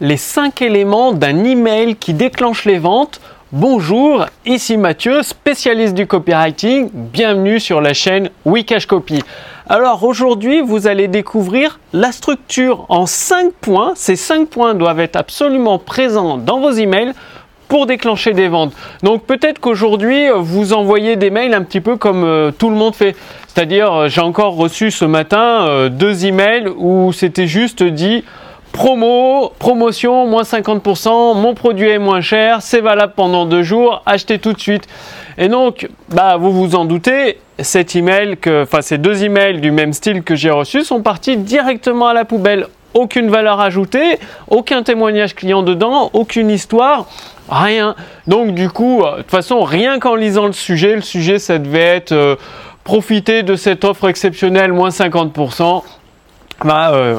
[0.00, 3.20] les 5 éléments d'un email qui déclenche les ventes.
[3.52, 6.88] Bonjour, ici Mathieu, spécialiste du copywriting.
[6.92, 9.22] Bienvenue sur la chaîne Wikash Copy.
[9.68, 13.92] Alors aujourd'hui, vous allez découvrir la structure en 5 points.
[13.94, 17.12] Ces 5 points doivent être absolument présents dans vos emails
[17.68, 18.72] pour déclencher des ventes.
[19.02, 22.94] Donc peut-être qu'aujourd'hui, vous envoyez des mails un petit peu comme euh, tout le monde
[22.94, 23.14] fait.
[23.48, 28.24] C'est-à-dire, euh, j'ai encore reçu ce matin euh, deux emails où c'était juste dit
[28.72, 34.38] promo, promotion, moins 50%, mon produit est moins cher, c'est valable pendant deux jours, achetez
[34.38, 34.86] tout de suite.
[35.38, 39.70] Et donc, bah, vous vous en doutez, cet email que, enfin, ces deux emails du
[39.70, 42.66] même style que j'ai reçus sont partis directement à la poubelle.
[42.94, 47.06] Aucune valeur ajoutée, aucun témoignage client dedans, aucune histoire,
[47.48, 47.94] rien.
[48.26, 51.58] Donc, du coup, euh, de toute façon, rien qu'en lisant le sujet, le sujet, ça
[51.58, 52.34] devait être euh,
[52.82, 55.84] profiter de cette offre exceptionnelle, moins 50%.
[56.64, 57.18] Bah, euh,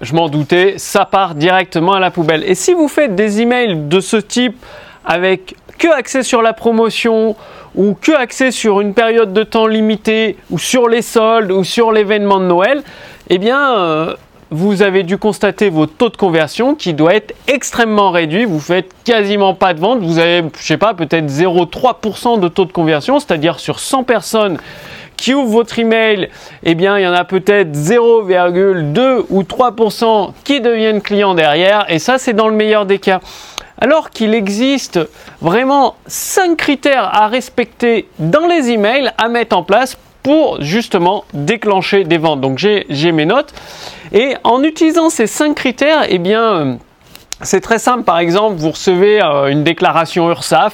[0.00, 2.44] je m'en doutais, ça part directement à la poubelle.
[2.44, 4.56] Et si vous faites des emails de ce type
[5.04, 7.36] avec que accès sur la promotion
[7.74, 11.92] ou que accès sur une période de temps limitée ou sur les soldes ou sur
[11.92, 12.82] l'événement de Noël,
[13.30, 14.14] eh bien, euh,
[14.54, 18.44] vous avez dû constater votre taux de conversion qui doit être extrêmement réduit.
[18.44, 19.98] Vous faites quasiment pas de vente.
[20.00, 24.58] Vous avez, je sais pas, peut-être 0,3% de taux de conversion, c'est-à-dire sur 100 personnes
[25.16, 26.28] qui ouvrent votre email,
[26.62, 31.86] eh bien, il y en a peut-être 0,2 ou 3% qui deviennent clients derrière.
[31.88, 33.20] Et ça, c'est dans le meilleur des cas.
[33.80, 35.00] Alors qu'il existe
[35.40, 42.02] vraiment 5 critères à respecter dans les emails à mettre en place pour justement déclencher
[42.02, 42.40] des ventes.
[42.40, 43.54] Donc j'ai mes notes
[44.12, 46.74] et en utilisant ces 5 critères, eh bien euh,
[47.42, 48.02] c'est très simple.
[48.02, 50.72] Par exemple, vous recevez euh, une déclaration URSAF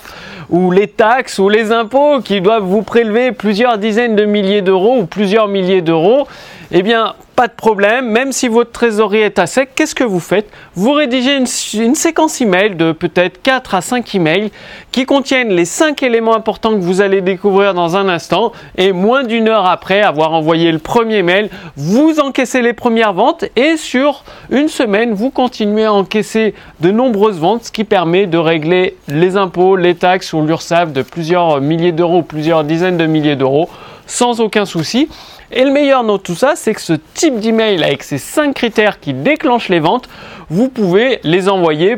[0.50, 4.98] ou les taxes ou les impôts qui doivent vous prélever plusieurs dizaines de milliers d'euros
[4.98, 6.26] ou plusieurs milliers d'euros.
[6.70, 10.20] Eh bien, pas de problème, même si votre trésorerie est à sec, qu'est-ce que vous
[10.20, 10.46] faites?
[10.74, 14.50] Vous rédigez une, séquence email de peut-être 4 à 5 emails
[14.92, 19.22] qui contiennent les 5 éléments importants que vous allez découvrir dans un instant et moins
[19.22, 21.48] d'une heure après avoir envoyé le premier mail,
[21.78, 27.38] vous encaissez les premières ventes et sur une semaine, vous continuez à encaisser de nombreuses
[27.38, 31.92] ventes, ce qui permet de régler les impôts, les taxes ou l'URSSAF de plusieurs milliers
[31.92, 33.70] d'euros, plusieurs dizaines de milliers d'euros
[34.10, 35.08] sans aucun souci.
[35.52, 39.00] Et le meilleur dans tout ça, c'est que ce type d'email avec ces 5 critères
[39.00, 40.08] qui déclenchent les ventes,
[40.48, 41.96] vous pouvez les envoyer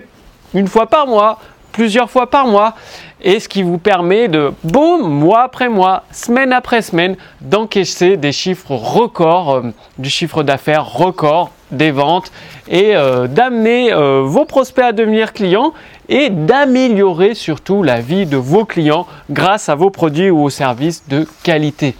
[0.54, 1.38] une fois par mois,
[1.72, 2.74] plusieurs fois par mois,
[3.20, 8.32] et ce qui vous permet de, boum, mois après mois, semaine après semaine, d'encaisser des
[8.32, 9.62] chiffres records, euh,
[9.98, 12.32] du chiffre d'affaires record, des ventes,
[12.68, 15.72] et euh, d'amener euh, vos prospects à devenir clients
[16.08, 21.26] et d'améliorer surtout la vie de vos clients grâce à vos produits ou services de
[21.42, 21.94] qualité.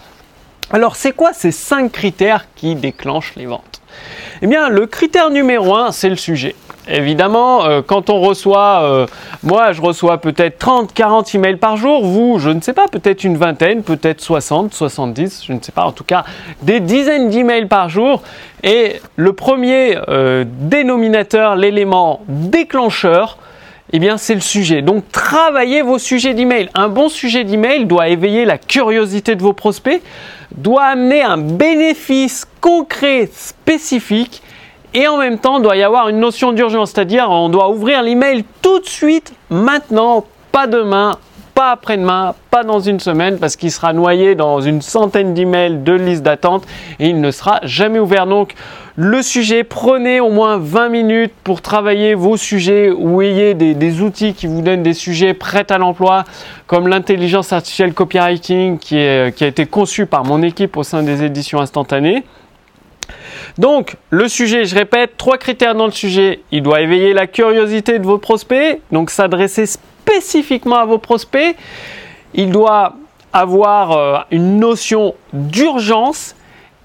[0.73, 3.83] Alors, c'est quoi ces cinq critères qui déclenchent les ventes?
[4.41, 6.55] Eh bien, le critère numéro un, c'est le sujet.
[6.89, 9.07] Évidemment, euh, quand on reçoit, euh,
[9.45, 13.23] moi je reçois peut-être 30, 40 emails par jour, vous, je ne sais pas, peut-être
[13.23, 16.25] une vingtaine, peut-être 60, 70, je ne sais pas, en tout cas
[16.63, 18.23] des dizaines d'emails par jour.
[18.65, 23.39] Et le premier euh, dénominateur, l'élément déclencheur,
[23.93, 24.81] eh bien, c'est le sujet.
[24.81, 26.71] Donc, travaillez vos sujets d'email.
[26.75, 30.03] Un bon sujet d'email doit éveiller la curiosité de vos prospects,
[30.57, 34.43] doit amener un bénéfice concret, spécifique,
[34.95, 38.45] et en même temps, doit y avoir une notion d'urgence, c'est-à-dire on doit ouvrir l'email
[38.63, 41.19] tout de suite, maintenant, pas demain,
[41.63, 45.93] pas après-demain, pas dans une semaine, parce qu'il sera noyé dans une centaine d'emails de
[45.93, 46.67] liste d'attente
[46.99, 48.27] et il ne sera jamais ouvert.
[48.27, 48.55] Donc,
[48.97, 54.35] le sujet, prenez au moins 20 minutes pour travailler vos sujets ou ayez des, outils
[54.35, 56.25] qui vous donnent des sujets prêts à l'emploi,
[56.67, 58.97] comme l'intelligence artificielle copywriting qui,
[59.37, 62.25] qui a été conçue par mon équipe au sein des éditions instantanées.
[63.59, 66.41] Donc, le sujet, je répète, trois critères dans le sujet.
[66.51, 69.67] Il doit éveiller la curiosité de vos prospects, donc s'adresser
[70.03, 71.57] spécifiquement à vos prospects.
[72.35, 72.95] Il doit
[73.33, 76.35] avoir euh, une notion d'urgence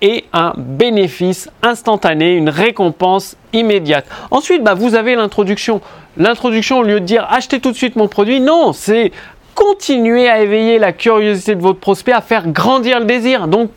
[0.02, 4.06] et un bénéfice instantané, une récompense immédiate.
[4.30, 5.82] Ensuite, bah, vous avez l'introduction.
[6.18, 9.12] L'introduction, au lieu de dire achetez tout de suite mon produit, non, c'est
[9.56, 13.48] continuer à éveiller la curiosité de votre prospect, à faire grandir le désir.
[13.48, 13.72] Donc,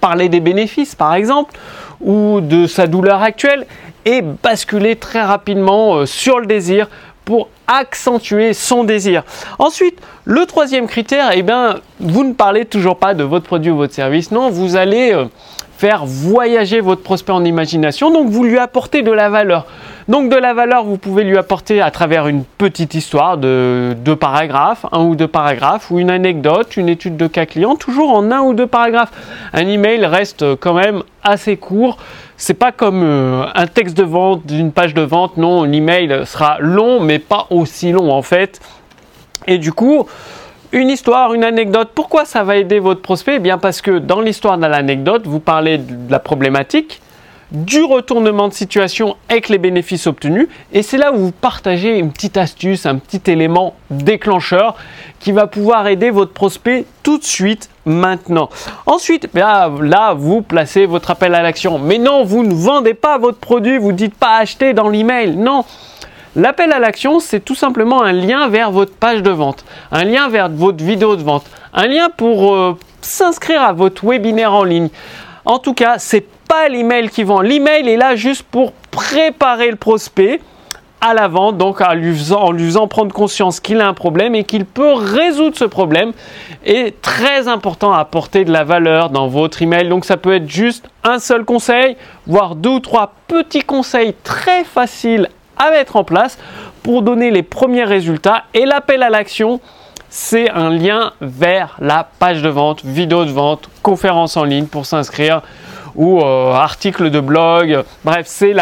[0.00, 1.58] parler des bénéfices, par exemple,
[2.00, 3.66] ou de sa douleur actuelle,
[4.04, 6.88] et basculer très rapidement euh, sur le désir
[7.28, 9.22] pour accentuer son désir.
[9.58, 13.76] Ensuite, le troisième critère, eh bien, vous ne parlez toujours pas de votre produit ou
[13.76, 15.26] votre service, non, vous allez euh,
[15.76, 19.66] faire voyager votre prospect en imagination, donc vous lui apportez de la valeur.
[20.08, 24.16] Donc de la valeur, vous pouvez lui apporter à travers une petite histoire de deux
[24.16, 28.30] paragraphes, un ou deux paragraphes, ou une anecdote, une étude de cas client, toujours en
[28.30, 29.12] un ou deux paragraphes.
[29.52, 31.98] Un email reste quand même assez court
[32.38, 35.36] c'est pas comme euh, un texte de vente d'une page de vente.
[35.36, 38.60] Non, l'email sera long, mais pas aussi long en fait.
[39.46, 40.06] Et du coup,
[40.72, 41.90] une histoire, une anecdote.
[41.94, 43.36] Pourquoi ça va aider votre prospect?
[43.36, 47.00] Eh bien parce que dans l'histoire de l'anecdote, vous parlez de la problématique,
[47.50, 50.48] du retournement de situation avec les bénéfices obtenus.
[50.72, 54.76] Et c'est là où vous partagez une petite astuce, un petit élément déclencheur
[55.18, 58.50] qui va pouvoir aider votre prospect tout de suite maintenant.
[58.86, 61.78] Ensuite, là, là, vous placez votre appel à l'action.
[61.78, 65.36] Mais non, vous ne vendez pas votre produit, vous dites pas acheter dans l'email.
[65.36, 65.64] Non.
[66.36, 70.28] L'appel à l'action, c'est tout simplement un lien vers votre page de vente, un lien
[70.28, 74.90] vers votre vidéo de vente, un lien pour euh, s'inscrire à votre webinaire en ligne.
[75.44, 77.40] En tout cas, c'est pas l'email qui vend.
[77.40, 80.40] L'email est là juste pour préparer le prospect
[81.00, 84.64] à la vente, donc en lui faisant, prendre conscience qu'il a un problème et qu'il
[84.64, 86.12] peut résoudre ce problème.
[86.64, 89.88] est très important apporter de la valeur dans votre email.
[89.88, 91.96] Donc ça peut être juste un seul conseil,
[92.26, 96.38] voire deux ou trois petits conseils très faciles à mettre en place
[96.82, 98.44] pour donner les premiers résultats.
[98.54, 99.60] Et l'appel à l'action,
[100.10, 104.86] c'est un lien vers la page de vente, vidéo de vente, conférence en ligne pour
[104.86, 105.42] s'inscrire
[105.94, 107.84] ou euh, article de blog.
[108.04, 108.54] Bref, c'est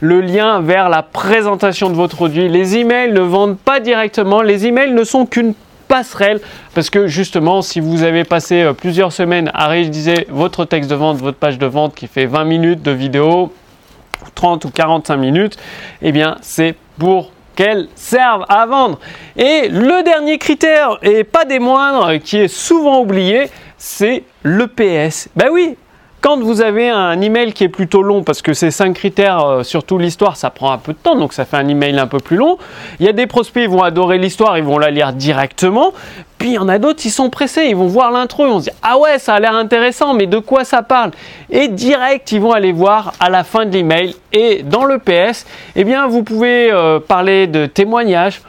[0.00, 2.48] le lien vers la présentation de votre produit.
[2.48, 4.42] Les emails ne vendent pas directement.
[4.42, 5.54] Les emails ne sont qu'une
[5.88, 6.40] passerelle
[6.74, 10.94] parce que justement si vous avez passé euh, plusieurs semaines à rédiger votre texte de
[10.94, 13.52] vente, votre page de vente qui fait 20 minutes de vidéo,
[14.34, 15.56] 30 ou 45 minutes,
[16.02, 18.98] eh bien c'est pour qu'elles servent à vendre.
[19.36, 23.48] Et le dernier critère, et pas des moindres, qui est souvent oublié,
[23.78, 25.28] c'est le PS.
[25.36, 25.76] Ben oui,
[26.24, 29.62] quand vous avez un email qui est plutôt long, parce que ces cinq critères, euh,
[29.62, 32.16] surtout l'histoire, ça prend un peu de temps, donc ça fait un email un peu
[32.16, 32.56] plus long.
[32.98, 35.92] Il y a des prospects, ils vont adorer l'histoire, ils vont la lire directement.
[36.38, 38.60] Puis il y en a d'autres, ils sont pressés, ils vont voir l'intro, ils vont
[38.60, 41.10] se dire ah ouais, ça a l'air intéressant, mais de quoi ça parle?
[41.50, 44.16] Et direct, ils vont aller voir à la fin de l'email.
[44.32, 45.44] Et dans le PS,
[45.76, 48.40] eh bien, vous pouvez euh, parler de témoignages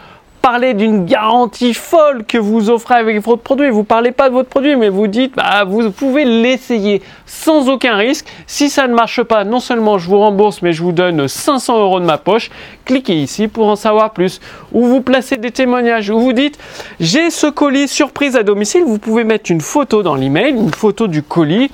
[0.45, 3.71] parlez d'une garantie folle que vous offrez avec votre produit.
[3.71, 7.95] Vous parlez pas de votre produit, mais vous dites, bah, vous pouvez l'essayer sans aucun
[7.95, 8.27] risque.
[8.45, 11.79] Si ça ne marche pas, non seulement je vous rembourse, mais je vous donne 500
[11.79, 12.51] euros de ma poche.
[12.85, 14.39] Cliquez ici pour en savoir plus.
[14.71, 16.59] Ou vous placez des témoignages, ou vous dites,
[16.99, 18.83] j'ai ce colis surprise à domicile.
[18.85, 21.71] Vous pouvez mettre une photo dans l'email, une photo du colis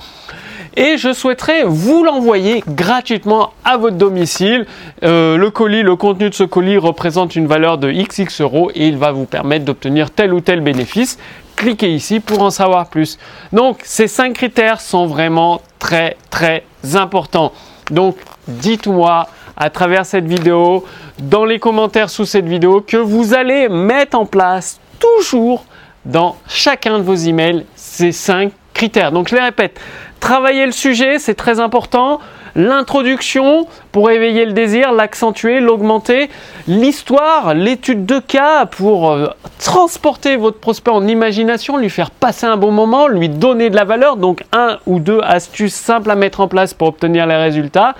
[0.76, 4.66] et je souhaiterais vous l'envoyer gratuitement à votre domicile.
[5.02, 8.88] Euh, le colis, le contenu de ce colis représente une valeur de XX euros et
[8.88, 11.18] il va vous permettre d'obtenir tel ou tel bénéfice.
[11.56, 13.18] Cliquez ici pour en savoir plus.
[13.52, 16.64] Donc ces cinq critères sont vraiment très très
[16.94, 17.52] importants.
[17.90, 18.16] Donc
[18.48, 20.84] dites-moi à travers cette vidéo,
[21.18, 25.64] dans les commentaires sous cette vidéo, que vous allez mettre en place toujours
[26.04, 28.52] dans chacun de vos emails ces cinq
[28.88, 29.78] Donc je les répète,
[30.22, 32.20] Travailler le sujet, c'est très important.
[32.54, 36.30] L'introduction pour éveiller le désir, l'accentuer, l'augmenter.
[36.68, 42.56] L'histoire, l'étude de cas pour euh, transporter votre prospect en imagination, lui faire passer un
[42.56, 44.16] bon moment, lui donner de la valeur.
[44.16, 47.96] Donc un ou deux astuces simples à mettre en place pour obtenir les résultats.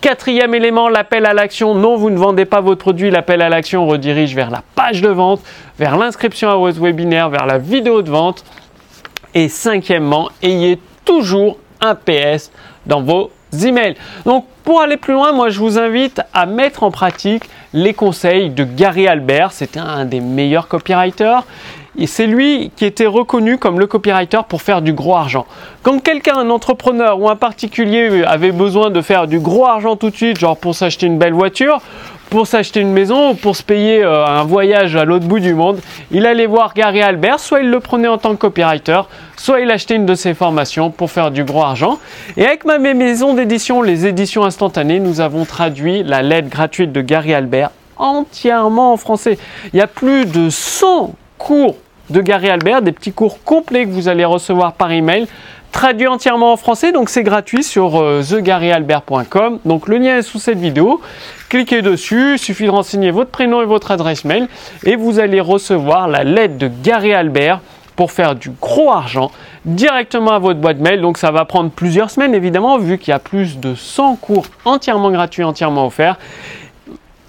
[0.00, 1.74] Quatrième élément, l'appel à l'action.
[1.74, 3.10] Non, vous ne vendez pas votre produit.
[3.10, 5.42] L'appel à l'action redirige vers la page de vente,
[5.78, 8.42] vers l'inscription à votre webinaire, vers la vidéo de vente.
[9.34, 12.50] Et cinquièmement, ayez toujours un PS
[12.86, 13.30] dans vos
[13.62, 13.94] emails.
[14.24, 18.50] Donc pour aller plus loin, moi je vous invite à mettre en pratique les conseils
[18.50, 19.52] de Gary Albert.
[19.52, 21.44] C'était un des meilleurs copywriters.
[22.06, 25.46] C'est lui qui était reconnu comme le copywriter pour faire du gros argent.
[25.82, 30.10] Quand quelqu'un, un entrepreneur ou un particulier avait besoin de faire du gros argent tout
[30.10, 31.80] de suite, genre pour s'acheter une belle voiture,
[32.30, 35.54] pour s'acheter une maison ou pour se payer euh, un voyage à l'autre bout du
[35.54, 35.80] monde,
[36.10, 39.00] il allait voir Gary Albert, soit il le prenait en tant que copywriter,
[39.36, 41.98] soit il achetait une de ses formations pour faire du gros argent.
[42.36, 47.00] Et avec ma maison d'édition, les éditions instantanées, nous avons traduit la lettre gratuite de
[47.00, 49.38] Gary Albert entièrement en français.
[49.72, 51.76] Il y a plus de 100 cours
[52.10, 55.26] de Gary Albert, des petits cours complets que vous allez recevoir par email
[55.72, 59.60] traduit entièrement en français, donc c'est gratuit sur euh, thegaryalbert.com.
[59.64, 61.00] Donc le lien est sous cette vidéo.
[61.48, 64.48] Cliquez dessus, il suffit de renseigner votre prénom et votre adresse mail
[64.84, 67.60] et vous allez recevoir la lettre de Gary Albert
[67.96, 69.30] pour faire du gros argent
[69.64, 71.00] directement à votre boîte mail.
[71.00, 74.46] Donc ça va prendre plusieurs semaines évidemment vu qu'il y a plus de 100 cours
[74.64, 76.16] entièrement gratuits, entièrement offerts.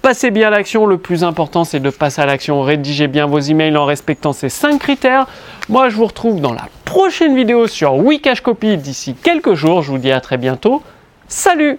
[0.02, 3.38] Passez bien à l'action, le plus important c'est de passer à l'action, rédigez bien vos
[3.38, 5.26] emails en respectant ces 5 critères.
[5.68, 9.90] Moi je vous retrouve dans la prochaine vidéo sur Wikash Copy d'ici quelques jours, je
[9.90, 10.82] vous dis à très bientôt.
[11.28, 11.78] Salut